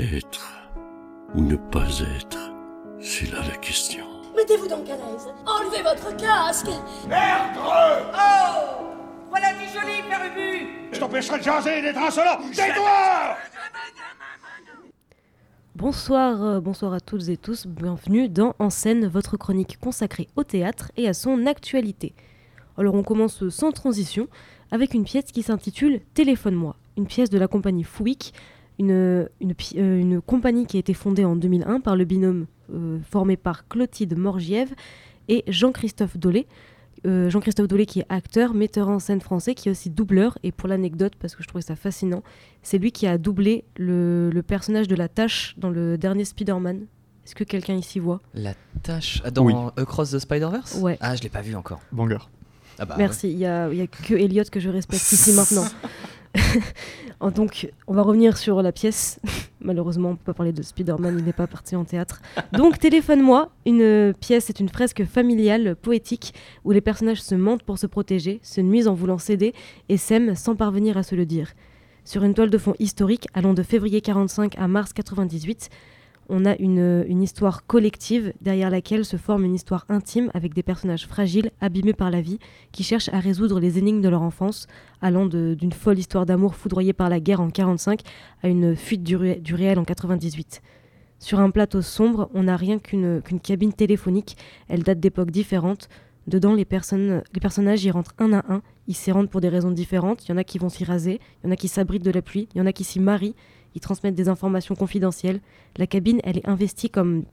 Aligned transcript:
Être 0.00 0.70
ou 1.34 1.42
ne 1.42 1.56
pas 1.56 1.86
être, 2.16 2.52
c'est 3.02 3.30
là 3.30 3.40
la 3.46 3.56
question. 3.58 4.06
Mettez-vous 4.34 4.66
donc 4.66 4.88
à 4.88 4.96
l'aise. 4.96 5.28
Enlevez 5.44 5.82
votre 5.82 6.16
casque. 6.16 6.70
Merde 7.06 7.58
Oh 7.58 8.86
Voilà 9.28 9.52
du 9.52 9.66
joli, 9.66 10.00
Père 10.08 10.24
Ubu 10.24 10.68
Je 10.90 10.98
t'empêcherai 10.98 11.38
de 11.40 11.42
jaser 11.42 11.78
et 11.80 11.82
d'être 11.82 11.98
insolent 11.98 12.38
Tais-toi 12.50 13.36
Bonsoir, 15.74 16.42
euh, 16.42 16.60
bonsoir 16.60 16.94
à 16.94 17.00
toutes 17.00 17.28
et 17.28 17.36
tous, 17.36 17.66
bienvenue 17.66 18.30
dans 18.30 18.54
En 18.58 18.70
scène, 18.70 19.06
votre 19.06 19.36
chronique 19.36 19.78
consacrée 19.80 20.28
au 20.34 20.44
théâtre 20.44 20.90
et 20.96 21.08
à 21.08 21.12
son 21.12 21.44
actualité. 21.44 22.14
Alors 22.78 22.94
on 22.94 23.02
commence 23.02 23.46
sans 23.50 23.70
transition 23.70 24.28
avec 24.70 24.94
une 24.94 25.04
pièce 25.04 25.30
qui 25.30 25.42
s'intitule 25.42 26.00
Téléphone-moi, 26.14 26.74
une 26.96 27.06
pièce 27.06 27.28
de 27.28 27.38
la 27.38 27.48
compagnie 27.48 27.84
Fouic, 27.84 28.32
une, 28.80 28.92
euh, 28.92 29.28
une 29.74 30.20
compagnie 30.20 30.66
qui 30.66 30.76
a 30.76 30.80
été 30.80 30.94
fondée 30.94 31.24
en 31.24 31.36
2001 31.36 31.80
par 31.80 31.96
le 31.96 32.04
binôme 32.04 32.46
euh, 32.72 32.98
formé 33.08 33.36
par 33.36 33.68
Clotilde 33.68 34.16
Morgiev 34.16 34.72
et 35.28 35.44
Jean-Christophe 35.46 36.16
Dolé. 36.16 36.46
Euh, 37.06 37.30
Jean-Christophe 37.30 37.68
Dolé 37.68 37.86
qui 37.86 38.00
est 38.00 38.06
acteur, 38.08 38.54
metteur 38.54 38.88
en 38.88 38.98
scène 38.98 39.20
français, 39.20 39.54
qui 39.54 39.68
est 39.68 39.72
aussi 39.72 39.90
doubleur. 39.90 40.38
Et 40.42 40.50
pour 40.50 40.68
l'anecdote, 40.68 41.12
parce 41.18 41.36
que 41.36 41.42
je 41.42 41.48
trouvais 41.48 41.62
ça 41.62 41.76
fascinant, 41.76 42.22
c'est 42.62 42.78
lui 42.78 42.90
qui 42.90 43.06
a 43.06 43.18
doublé 43.18 43.64
le, 43.76 44.30
le 44.30 44.42
personnage 44.42 44.88
de 44.88 44.94
la 44.96 45.08
tâche 45.08 45.54
dans 45.58 45.70
le 45.70 45.98
dernier 45.98 46.24
Spider-Man. 46.24 46.86
Est-ce 47.26 47.34
que 47.34 47.44
quelqu'un 47.44 47.74
ici 47.74 47.98
voit? 47.98 48.20
La 48.34 48.54
tâche 48.82 49.20
ah, 49.24 49.30
dans 49.30 49.44
Oui. 49.44 49.54
Across 49.76 50.12
the 50.12 50.18
Spider-Verse? 50.18 50.78
Ouais. 50.80 50.96
Ah, 51.00 51.14
je 51.16 51.22
l'ai 51.22 51.28
pas 51.28 51.42
vu 51.42 51.54
encore. 51.54 51.80
Banger. 51.92 52.18
Ah 52.78 52.86
bah, 52.86 52.94
Merci, 52.96 53.30
il 53.30 53.38
y 53.38 53.46
a, 53.46 53.70
il 53.70 53.76
y 53.76 53.82
a 53.82 53.86
que 53.86 54.14
Elliot 54.14 54.44
que 54.50 54.58
je 54.58 54.70
respecte 54.70 55.12
ici 55.12 55.32
maintenant. 55.32 55.66
En- 57.20 57.30
Donc, 57.30 57.70
on 57.86 57.92
va 57.94 58.02
revenir 58.02 58.36
sur 58.38 58.62
la 58.62 58.72
pièce. 58.72 59.20
Malheureusement, 59.60 60.10
on 60.10 60.16
peut 60.16 60.24
pas 60.24 60.34
parler 60.34 60.52
de 60.52 60.62
Spider-Man, 60.62 61.16
il 61.18 61.24
n'est 61.24 61.34
pas 61.34 61.46
parti 61.46 61.76
en 61.76 61.84
théâtre. 61.84 62.22
Donc, 62.52 62.78
Téléphone-moi, 62.78 63.50
une 63.66 64.14
pièce 64.18 64.48
est 64.48 64.58
une 64.60 64.68
fresque 64.70 65.04
familiale, 65.04 65.76
poétique, 65.76 66.32
où 66.64 66.70
les 66.72 66.80
personnages 66.80 67.20
se 67.22 67.34
mentent 67.34 67.62
pour 67.62 67.78
se 67.78 67.86
protéger, 67.86 68.40
se 68.42 68.60
nuisent 68.62 68.88
en 68.88 68.94
voulant 68.94 69.18
céder 69.18 69.52
et 69.90 69.96
s'aiment 69.98 70.34
sans 70.34 70.56
parvenir 70.56 70.96
à 70.96 71.02
se 71.02 71.14
le 71.14 71.26
dire. 71.26 71.52
Sur 72.06 72.24
une 72.24 72.32
toile 72.32 72.48
de 72.50 72.56
fond 72.58 72.74
historique, 72.78 73.28
allant 73.34 73.52
de 73.52 73.62
février 73.62 74.00
45 74.00 74.56
à 74.58 74.66
mars 74.66 74.94
98, 74.94 75.68
on 76.30 76.44
a 76.46 76.56
une, 76.56 77.22
histoire 77.22 77.66
collective 77.66 78.32
derrière 78.40 78.70
laquelle 78.70 79.04
se 79.04 79.16
forme 79.16 79.44
une 79.44 79.54
histoire 79.54 79.84
intime 79.88 80.30
avec 80.32 80.54
des 80.54 80.62
personnages 80.62 81.06
fragiles, 81.06 81.50
abîmés 81.60 81.92
par 81.92 82.10
la 82.10 82.20
vie, 82.20 82.38
qui 82.72 82.84
cherchent 82.84 83.10
à 83.12 83.18
résoudre 83.18 83.60
les 83.60 83.78
énigmes 83.78 84.00
de 84.00 84.08
leur 84.08 84.22
enfance, 84.22 84.66
allant 85.02 85.26
d'une 85.26 85.72
folle 85.72 85.98
histoire 85.98 86.26
d'amour 86.26 86.54
foudroyée 86.54 86.92
par 86.92 87.08
la 87.10 87.20
guerre 87.20 87.40
en 87.40 87.50
45 87.50 88.00
à 88.42 88.48
une 88.48 88.76
fuite 88.76 89.02
du, 89.02 89.16
ré- 89.16 89.40
du 89.40 89.54
réel 89.54 89.78
en 89.78 89.84
98. 89.84 90.62
Sur 91.18 91.40
un 91.40 91.50
plateau 91.50 91.82
sombre, 91.82 92.30
on 92.32 92.44
n'a 92.44 92.56
rien 92.56 92.78
qu'une 92.78 93.20
cabine 93.42 93.72
téléphonique, 93.72 94.36
elle 94.68 94.82
date 94.82 95.00
d'époques 95.00 95.30
différentes. 95.30 95.88
Dedans, 96.26 96.54
les, 96.54 96.64
personnes, 96.64 97.22
les 97.32 97.40
personnages 97.40 97.84
y 97.84 97.90
rentrent 97.90 98.14
un 98.18 98.32
à 98.32 98.52
un, 98.52 98.62
ils 98.86 98.94
s'y 98.94 99.10
rendent 99.10 99.30
pour 99.30 99.40
des 99.40 99.48
raisons 99.48 99.70
différentes, 99.70 100.26
il 100.26 100.30
y 100.30 100.34
en 100.34 100.36
a 100.36 100.44
qui 100.44 100.58
vont 100.58 100.68
s'y 100.68 100.84
raser, 100.84 101.20
il 101.42 101.46
y 101.46 101.48
en 101.48 101.52
a 101.52 101.56
qui 101.56 101.68
s'abritent 101.68 102.04
de 102.04 102.10
la 102.10 102.22
pluie, 102.22 102.48
il 102.54 102.58
y 102.58 102.60
en 102.60 102.66
a 102.66 102.72
qui 102.72 102.84
s'y 102.84 103.00
marient, 103.00 103.34
ils 103.74 103.80
transmettent 103.80 104.14
des 104.14 104.28
informations 104.28 104.74
confidentielles. 104.74 105.40
La 105.76 105.86
cabine, 105.86 106.20
elle 106.24 106.38
est 106.38 106.48
investie 106.48 106.90
comme 106.90 107.24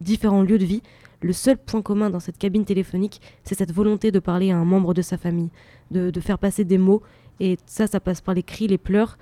différents 0.00 0.42
lieux 0.42 0.58
de 0.58 0.64
vie. 0.64 0.82
Le 1.22 1.32
seul 1.32 1.56
point 1.56 1.82
commun 1.82 2.10
dans 2.10 2.20
cette 2.20 2.38
cabine 2.38 2.64
téléphonique, 2.64 3.20
c'est 3.44 3.56
cette 3.56 3.72
volonté 3.72 4.10
de 4.10 4.18
parler 4.18 4.50
à 4.50 4.58
un 4.58 4.64
membre 4.64 4.94
de 4.94 5.02
sa 5.02 5.16
famille, 5.16 5.50
de, 5.90 6.10
de 6.10 6.20
faire 6.20 6.38
passer 6.38 6.64
des 6.64 6.78
mots. 6.78 7.02
Et 7.40 7.56
ça, 7.66 7.86
ça 7.86 8.00
passe 8.00 8.20
par 8.20 8.34
les 8.34 8.42
cris, 8.42 8.66
les 8.66 8.78
pleurs. 8.78 9.16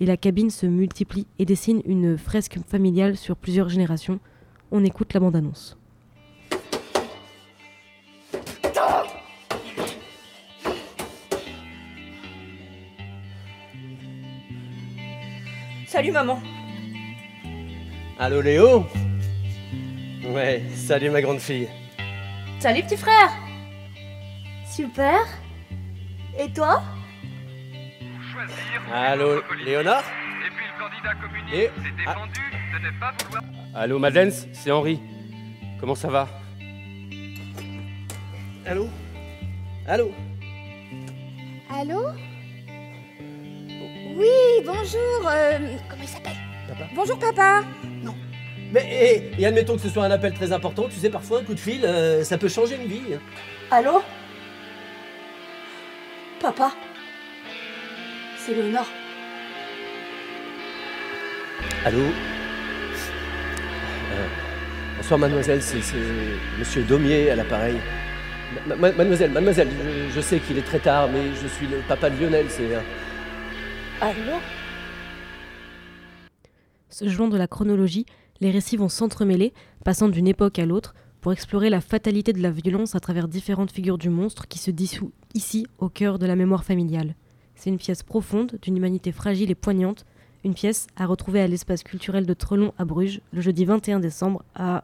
Et 0.00 0.06
la 0.06 0.16
cabine 0.16 0.50
se 0.50 0.66
multiplie 0.66 1.26
et 1.38 1.44
dessine 1.44 1.82
une 1.84 2.16
fresque 2.16 2.58
familiale 2.66 3.16
sur 3.16 3.36
plusieurs 3.36 3.68
générations. 3.68 4.20
On 4.72 4.84
écoute 4.84 5.12
la 5.14 5.20
bande-annonce. 5.20 5.76
Salut 15.94 16.10
maman 16.10 16.42
Allô 18.18 18.40
Léo 18.40 18.84
Ouais, 20.24 20.60
salut 20.74 21.08
ma 21.10 21.22
grande 21.22 21.38
fille. 21.38 21.68
Salut 22.58 22.82
petit 22.82 22.96
frère. 22.96 23.30
Super. 24.66 25.20
Et 26.36 26.52
toi 26.52 26.82
Allô 28.92 29.40
Léonard 29.64 30.02
Et 31.52 31.70
ah. 32.08 32.16
Allô 33.76 34.00
Madeleine, 34.00 34.32
c'est 34.32 34.72
Henri. 34.72 35.00
Comment 35.78 35.94
ça 35.94 36.08
va 36.08 36.28
Allô 38.66 38.88
Allô 39.86 40.10
Allô 41.70 42.33
Oui, 44.14 44.28
bonjour. 44.64 45.28
euh, 45.28 45.58
comment 45.88 46.02
il 46.02 46.08
s'appelle? 46.08 46.32
Papa? 46.68 46.84
Bonjour 46.94 47.18
papa 47.18 47.62
Mais 48.72 49.30
et, 49.38 49.42
et 49.42 49.46
admettons 49.46 49.74
que 49.76 49.82
ce 49.82 49.88
soit 49.88 50.04
un 50.04 50.10
appel 50.10 50.32
très 50.34 50.52
important, 50.52 50.88
tu 50.88 50.96
sais 50.98 51.10
parfois 51.10 51.40
un 51.40 51.44
coup 51.44 51.54
de 51.54 51.60
fil, 51.60 51.84
euh, 51.84 52.24
ça 52.24 52.38
peut 52.38 52.48
changer 52.48 52.76
une 52.76 52.86
vie. 52.88 53.02
Allô? 53.70 54.02
Papa? 56.40 56.72
C'est 58.38 58.54
Léonard. 58.54 58.88
Allô? 61.84 61.98
Euh, 62.00 62.10
Bonsoir 64.96 65.18
mademoiselle, 65.18 65.62
c'est 65.62 65.82
c'est 65.82 65.96
monsieur 66.58 66.82
Daumier 66.82 67.30
à 67.30 67.36
l'appareil. 67.36 67.76
Ma- 68.66 68.76
ma- 68.76 68.92
mademoiselle, 68.92 69.30
mademoiselle, 69.32 69.68
je, 70.08 70.14
je 70.14 70.20
sais 70.20 70.38
qu'il 70.38 70.56
est 70.58 70.62
très 70.62 70.78
tard, 70.78 71.08
mais 71.12 71.20
je 71.42 71.48
suis 71.48 71.66
le 71.66 71.78
papa 71.88 72.08
de 72.10 72.20
Lionel, 72.22 72.46
c'est... 72.48 72.74
euh, 72.74 72.80
Allô 74.00 74.40
Se 76.88 77.08
jouant 77.08 77.28
de 77.28 77.36
la 77.36 77.46
chronologie, 77.46 78.06
les 78.40 78.50
récits 78.50 78.76
vont 78.76 78.88
s'entremêler, 78.88 79.52
passant 79.84 80.08
d'une 80.08 80.26
époque 80.26 80.58
à 80.58 80.66
l'autre, 80.66 80.94
pour 81.20 81.32
explorer 81.32 81.70
la 81.70 81.80
fatalité 81.80 82.32
de 82.32 82.42
la 82.42 82.50
violence 82.50 82.96
à 82.96 83.00
travers 83.00 83.28
différentes 83.28 83.70
figures 83.70 83.96
du 83.96 84.10
monstre 84.10 84.48
qui 84.48 84.58
se 84.58 84.72
dissout 84.72 85.12
ici 85.32 85.66
au 85.78 85.88
cœur 85.88 86.18
de 86.18 86.26
la 86.26 86.34
mémoire 86.34 86.64
familiale. 86.64 87.14
C'est 87.54 87.70
une 87.70 87.78
pièce 87.78 88.02
profonde, 88.02 88.58
d'une 88.60 88.76
humanité 88.76 89.12
fragile 89.12 89.50
et 89.50 89.54
poignante, 89.54 90.04
une 90.42 90.54
pièce 90.54 90.88
à 90.96 91.06
retrouver 91.06 91.40
à 91.40 91.46
l'espace 91.46 91.84
culturel 91.84 92.26
de 92.26 92.34
Trelon 92.34 92.74
à 92.76 92.84
Bruges 92.84 93.20
le 93.32 93.40
jeudi 93.40 93.64
21 93.64 94.00
décembre 94.00 94.44
à 94.56 94.82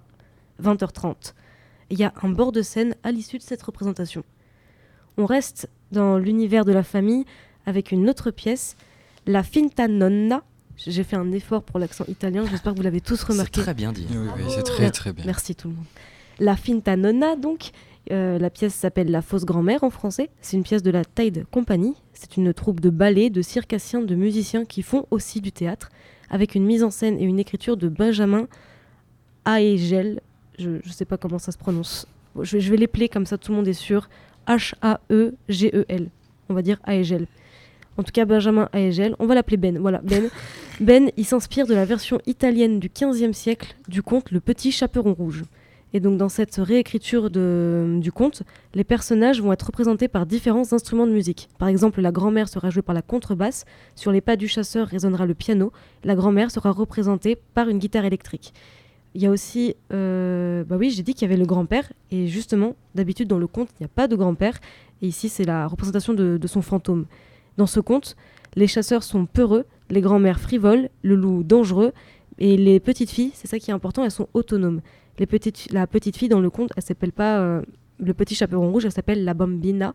20h30. 0.63 1.35
Il 1.91 1.99
y 1.99 2.05
a 2.05 2.15
un 2.23 2.29
bord 2.29 2.53
de 2.53 2.63
scène 2.63 2.95
à 3.03 3.11
l'issue 3.11 3.39
de 3.39 3.43
cette 3.43 3.63
représentation. 3.63 4.23
On 5.19 5.27
reste 5.27 5.69
dans 5.91 6.17
l'univers 6.17 6.65
de 6.65 6.73
la 6.73 6.85
famille 6.85 7.25
avec 7.67 7.91
une 7.93 8.09
autre 8.09 8.31
pièce, 8.31 8.77
La 9.31 9.43
Finta 9.43 9.87
Nonna. 9.89 10.43
J'ai 10.77 11.05
fait 11.05 11.17
un 11.17 11.31
effort 11.33 11.63
pour 11.63 11.79
l'accent 11.79 12.05
italien, 12.09 12.45
j'espère 12.51 12.73
que 12.73 12.79
vous 12.79 12.83
l'avez 12.83 13.01
tous 13.03 13.17
c'est 13.17 13.27
remarqué. 13.33 13.61
très 13.61 13.75
bien 13.75 13.93
dit. 13.93 14.07
Oui, 14.11 14.17
oui, 14.37 14.43
c'est 14.49 14.57
Mer- 14.57 14.65
très 14.65 14.91
très 14.91 15.13
bien. 15.13 15.25
Merci 15.27 15.55
tout 15.55 15.69
le 15.69 15.75
monde. 15.75 15.85
La 16.39 16.57
Finta 16.57 16.97
Nonna, 16.97 17.37
donc. 17.37 17.71
Euh, 18.11 18.39
la 18.39 18.49
pièce 18.49 18.75
s'appelle 18.75 19.11
La 19.11 19.21
fausse 19.21 19.45
grand-mère 19.45 19.85
en 19.85 19.91
français. 19.91 20.31
C'est 20.41 20.57
une 20.57 20.63
pièce 20.63 20.83
de 20.83 20.91
la 20.91 21.05
Tide 21.05 21.45
Company. 21.51 21.95
C'est 22.15 22.39
une 22.39 22.53
troupe 22.55 22.81
de 22.81 22.89
ballets, 22.91 23.29
de 23.31 23.43
circassiens, 23.43 24.01
de 24.01 24.15
musiciens 24.15 24.65
qui 24.65 24.81
font 24.83 25.07
aussi 25.11 25.41
du 25.43 25.53
théâtre, 25.53 25.91
avec 26.31 26.55
une 26.55 26.65
mise 26.65 26.83
en 26.83 26.91
scène 26.91 27.19
et 27.21 27.25
une 27.25 27.39
écriture 27.39 27.77
de 27.77 27.89
Benjamin 27.89 28.49
Aegel. 29.45 30.21
Je 30.59 30.71
ne 30.71 30.81
sais 30.91 31.05
pas 31.05 31.19
comment 31.19 31.39
ça 31.39 31.53
se 31.53 31.59
prononce. 31.59 32.07
Bon, 32.35 32.43
je, 32.43 32.57
vais- 32.57 32.61
je 32.63 32.71
vais 32.71 32.79
l'épeler 32.79 33.09
comme 33.11 33.27
ça, 33.27 33.37
tout 33.37 33.53
le 33.53 33.57
monde 33.59 33.69
est 33.69 33.75
sûr. 33.75 34.09
H-A-E-G-E-L. 34.49 36.09
On 36.49 36.55
va 36.55 36.63
dire 36.63 36.81
Aegel. 36.87 37.27
En 38.01 38.03
tout 38.03 38.13
cas, 38.13 38.25
Benjamin 38.25 38.67
Aegel. 38.73 39.15
On 39.19 39.27
va 39.27 39.35
l'appeler 39.35 39.59
Ben. 39.59 39.79
Voilà, 39.79 40.01
Ben. 40.03 40.31
Ben, 40.81 41.11
il 41.19 41.27
s'inspire 41.27 41.67
de 41.67 41.75
la 41.75 41.85
version 41.85 42.19
italienne 42.25 42.81
du 42.81 42.89
XVe 42.89 43.33
siècle 43.33 43.77
du 43.89 44.03
conte 44.03 44.31
Le 44.31 44.41
Petit 44.41 44.73
Chaperon 44.73 45.13
Rouge. 45.13 45.45
Et 45.93 46.01
donc 46.01 46.17
dans 46.17 46.31
cette 46.31 46.55
réécriture 46.57 47.29
de- 47.29 47.99
du 48.01 48.11
conte, 48.11 48.43
les 48.75 48.85
personnages 48.85 49.43
vont 49.43 49.53
être 49.53 49.67
représentés 49.67 50.09
par 50.09 50.25
différents 50.25 50.73
instruments 50.73 51.07
de 51.07 51.13
musique. 51.13 51.51
Par 51.59 51.69
exemple, 51.69 52.01
la 52.01 52.11
grand-mère 52.13 52.49
sera 52.49 52.71
jouée 52.71 52.81
par 52.81 52.95
la 52.95 53.03
contrebasse, 53.03 53.67
sur 53.95 54.11
les 54.11 54.23
pas 54.23 54.37
du 54.37 54.49
chasseur 54.49 54.87
résonnera 54.89 55.27
le 55.27 55.35
piano, 55.35 55.71
la 56.03 56.15
grand-mère 56.15 56.51
sera 56.51 56.71
représentée 56.71 57.37
par 57.53 57.69
une 57.69 57.79
guitare 57.79 58.07
électrique. 58.07 58.55
Il 59.15 59.21
y 59.21 59.27
a 59.27 59.31
aussi, 59.31 59.75
euh, 59.93 60.65
bah 60.65 60.77
oui, 60.79 60.89
j'ai 60.89 61.03
dit 61.03 61.13
qu'il 61.13 61.29
y 61.29 61.31
avait 61.31 61.39
le 61.39 61.45
grand-père, 61.45 61.93
et 62.11 62.27
justement, 62.27 62.75
d'habitude 62.95 63.29
dans 63.29 63.39
le 63.39 63.49
conte, 63.49 63.69
il 63.79 63.83
n'y 63.83 63.87
a 63.87 63.91
pas 63.95 64.09
de 64.09 64.17
grand-père, 64.17 64.59
et 65.03 65.09
ici 65.09 65.29
c'est 65.29 65.45
la 65.45 65.67
représentation 65.67 66.15
de, 66.15 66.39
de 66.39 66.47
son 66.47 66.63
fantôme. 66.63 67.05
Dans 67.61 67.67
ce 67.67 67.81
conte, 67.81 68.17
les 68.57 68.67
chasseurs 68.67 69.03
sont 69.03 69.27
peureux, 69.27 69.67
les 69.91 70.01
grands-mères 70.01 70.41
frivoles, 70.41 70.89
le 71.03 71.15
loup 71.15 71.43
dangereux, 71.43 71.93
et 72.39 72.57
les 72.57 72.81
petites 72.81 73.11
filles, 73.11 73.33
c'est 73.35 73.49
ça 73.49 73.59
qui 73.59 73.71
est 73.71 73.75
important, 73.75 74.03
elles 74.03 74.11
sont 74.11 74.31
autonomes. 74.33 74.81
Les 75.19 75.27
petites, 75.27 75.71
la 75.71 75.87
petite 75.87 76.17
fille 76.17 76.31
dans 76.31 76.41
le 76.41 76.49
conte, 76.49 76.71
elle 76.75 76.83
s'appelle 76.83 77.13
pas 77.13 77.39
euh, 77.41 77.61
le 77.99 78.15
petit 78.15 78.35
chaperon 78.35 78.71
rouge, 78.71 78.87
elle 78.87 78.93
s'appelle 78.93 79.25
la 79.25 79.35
bambina. 79.35 79.95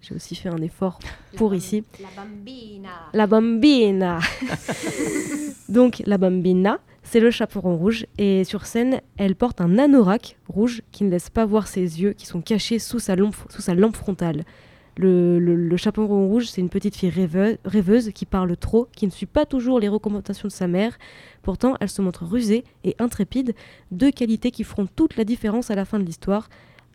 J'ai 0.00 0.16
aussi 0.16 0.34
fait 0.34 0.48
un 0.48 0.60
effort 0.60 0.98
pour 1.36 1.54
ici. 1.54 1.84
La 2.00 2.08
bambina. 2.20 2.90
La 3.12 3.26
bambina. 3.28 4.18
Donc 5.68 6.02
la 6.06 6.18
bambina, 6.18 6.80
c'est 7.04 7.20
le 7.20 7.30
chaperon 7.30 7.76
rouge. 7.76 8.06
Et 8.18 8.42
sur 8.42 8.66
scène, 8.66 9.00
elle 9.18 9.36
porte 9.36 9.60
un 9.60 9.78
anorak 9.78 10.36
rouge 10.48 10.82
qui 10.90 11.04
ne 11.04 11.10
laisse 11.10 11.30
pas 11.30 11.46
voir 11.46 11.68
ses 11.68 12.02
yeux, 12.02 12.12
qui 12.12 12.26
sont 12.26 12.40
cachés 12.40 12.80
sous 12.80 12.98
sa 12.98 13.14
lampe, 13.14 13.36
sous 13.50 13.62
sa 13.62 13.74
lampe 13.74 13.94
frontale. 13.94 14.44
Le, 14.96 15.76
chaperon 15.76 16.28
rouge, 16.28 16.46
c'est 16.46 16.60
une 16.60 16.68
petite 16.68 16.96
fille 16.96 17.10
rêveuse, 17.64 18.10
qui 18.10 18.26
parle 18.26 18.56
trop, 18.56 18.88
qui 18.94 19.06
ne 19.06 19.10
suit 19.10 19.26
pas 19.26 19.44
toujours 19.44 19.80
les 19.80 19.88
recommandations 19.88 20.48
de 20.48 20.52
sa 20.52 20.68
mère. 20.68 20.96
Pourtant, 21.42 21.76
elle 21.80 21.88
se 21.88 22.02
montre 22.02 22.24
rusée 22.24 22.64
et 22.84 22.94
intrépide, 22.98 23.54
deux 23.90 24.10
qualités 24.10 24.50
qui 24.50 24.64
feront 24.64 24.86
toute 24.86 25.16
la 25.16 25.24
différence 25.24 25.70
à 25.70 25.74
la 25.74 25.84
fin 25.84 25.98
de 25.98 26.04
l'histoire. 26.04 26.48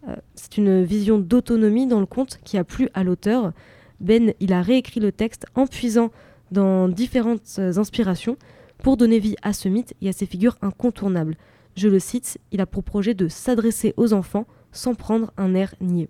Euh, 0.08 0.16
c'est 0.36 0.58
une 0.58 0.84
vision 0.84 1.20
d'autonomie 1.20 1.88
dans 1.88 2.00
le 2.00 2.06
conte 2.06 2.40
qui 2.46 2.58
a 2.58 2.64
plu 2.64 2.90
à 2.94 3.04
l'auteur. 3.04 3.52
Ben, 4.00 4.34
il 4.40 4.54
a 4.54 4.62
réécrit 4.62 5.02
le 5.02 5.12
texte 5.12 5.46
en 5.56 5.68
puisant 5.68 6.10
dans 6.52 6.88
différentes 6.88 7.58
euh, 7.60 7.78
inspirations 7.78 8.38
pour 8.78 8.96
donner 8.96 9.20
vie 9.20 9.36
à 9.42 9.52
ce 9.52 9.68
mythe 9.68 9.94
et 10.02 10.08
à 10.08 10.14
ces 10.14 10.26
figures 10.26 10.58
incontournables. 10.62 11.36
Je 11.76 11.90
le 11.90 12.00
cite, 12.00 12.38
il 12.52 12.62
a 12.62 12.66
pour 12.66 12.84
projet 12.84 13.14
de 13.14 13.28
s'adresser 13.28 13.94
aux 13.98 14.14
enfants 14.14 14.48
sans 14.72 14.96
prendre 14.96 15.34
un 15.38 15.54
air 15.54 15.76
niais. 15.82 16.10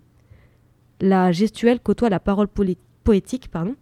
La 1.00 1.32
gestuelle 1.32 1.80
côtoie 1.80 2.10
la 2.10 2.20
parole 2.20 2.48
poétique, 3.04 3.48
pardon, 3.48 3.74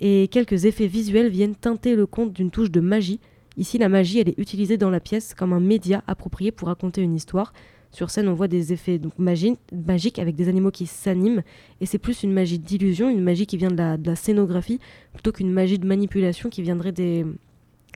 et 0.00 0.28
quelques 0.28 0.64
effets 0.64 0.86
visuels 0.86 1.28
viennent 1.28 1.56
teinter 1.56 1.96
le 1.96 2.06
conte 2.06 2.32
d'une 2.32 2.50
touche 2.50 2.70
de 2.70 2.80
magie. 2.80 3.20
Ici, 3.56 3.78
la 3.78 3.88
magie, 3.88 4.20
elle 4.20 4.28
est 4.28 4.38
utilisée 4.38 4.76
dans 4.76 4.90
la 4.90 5.00
pièce 5.00 5.34
comme 5.34 5.52
un 5.52 5.60
média 5.60 6.02
approprié 6.06 6.52
pour 6.52 6.68
raconter 6.68 7.02
une 7.02 7.14
histoire. 7.14 7.52
Sur 7.90 8.08
scène, 8.10 8.28
on 8.28 8.34
voit 8.34 8.48
des 8.48 8.72
effets 8.72 9.00
magiques 9.18 10.18
avec 10.18 10.34
des 10.34 10.48
animaux 10.48 10.70
qui 10.70 10.86
s'animent, 10.86 11.42
et 11.80 11.86
c'est 11.86 11.98
plus 11.98 12.22
une 12.22 12.32
magie 12.32 12.58
d'illusion, 12.58 13.10
une 13.10 13.22
magie 13.22 13.46
qui 13.46 13.58
vient 13.58 13.70
de 13.70 13.76
la, 13.76 13.98
de 13.98 14.08
la 14.08 14.16
scénographie, 14.16 14.78
plutôt 15.12 15.30
qu'une 15.30 15.52
magie 15.52 15.78
de 15.78 15.86
manipulation 15.86 16.48
qui 16.48 16.62
viendrait 16.62 16.92
des, 16.92 17.26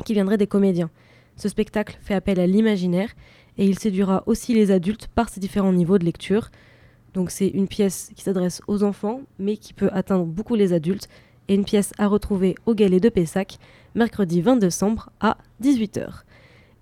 qui 0.05 0.13
viendrait 0.13 0.37
des 0.37 0.47
comédiens. 0.47 0.91
Ce 1.37 1.49
spectacle 1.49 1.99
fait 2.03 2.15
appel 2.15 2.39
à 2.41 2.47
l'imaginaire, 2.47 3.11
et 3.57 3.65
il 3.65 3.79
séduira 3.79 4.23
aussi 4.27 4.53
les 4.53 4.71
adultes 4.71 5.09
par 5.15 5.31
ses 5.31 5.41
différents 5.41 5.73
niveaux 5.73 5.99
de 5.99 6.05
lecture. 6.05 6.51
Donc 7.17 7.31
c'est 7.31 7.49
une 7.49 7.67
pièce 7.67 8.11
qui 8.15 8.23
s'adresse 8.23 8.61
aux 8.69 8.83
enfants, 8.83 9.23
mais 9.39 9.57
qui 9.57 9.73
peut 9.73 9.89
atteindre 9.93 10.27
beaucoup 10.27 10.55
les 10.55 10.75
adultes, 10.75 11.09
et 11.49 11.55
une 11.55 11.65
pièce 11.65 11.93
à 11.97 12.09
retrouver 12.09 12.55
au 12.67 12.75
Galet 12.75 13.01
de 13.01 13.09
Pessac, 13.09 13.59
mercredi 13.95 14.43
20 14.43 14.57
décembre 14.57 15.09
à 15.21 15.39
18h. 15.63 16.25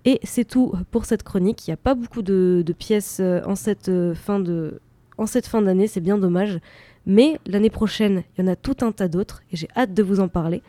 Et 0.03 0.19
c'est 0.23 0.43
tout 0.43 0.73
pour 0.91 1.05
cette 1.05 1.23
chronique. 1.23 1.65
Il 1.65 1.69
n'y 1.69 1.75
a 1.75 1.77
pas 1.77 1.95
beaucoup 1.95 2.21
de, 2.21 2.65
pièces 2.77 3.19
euh, 3.21 3.41
en 3.45 3.55
cette 3.55 3.87
euh, 3.87 4.13
en 5.17 5.25
cette 5.25 5.47
fin 5.47 5.61
d'année, 5.61 5.87
c'est 5.87 6.01
bien 6.01 6.17
dommage. 6.17 6.59
Mais 7.05 7.39
l'année 7.45 7.69
prochaine, 7.69 8.23
il 8.37 8.41
y 8.41 8.43
en 8.43 8.51
a 8.51 8.57
tout 8.57 8.75
un 8.81 8.91
tas 8.91 9.07
d'autres 9.07 9.41
et 9.53 9.55
j'ai 9.55 9.69
hâte 9.77 9.93
de 9.93 10.03
vous 10.03 10.19
en 10.19 10.27
parler. 10.27 10.61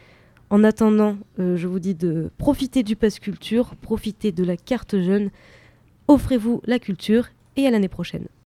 En 0.48 0.62
attendant, 0.62 1.16
euh, 1.40 1.56
je 1.56 1.66
vous 1.66 1.80
dis 1.80 1.96
de 1.96 2.30
profiter 2.38 2.84
du 2.84 2.94
pass 2.94 3.18
culture, 3.18 3.74
profiter 3.74 4.30
de 4.30 4.44
la 4.44 4.56
carte 4.56 5.00
jeune, 5.00 5.30
offrez-vous 6.06 6.62
la 6.66 6.78
culture 6.78 7.26
et 7.56 7.66
à 7.66 7.72
l'année 7.72 7.88
prochaine. 7.88 8.28